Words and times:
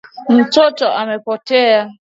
Mtoto 0.29 0.91
amepotea 0.93 1.91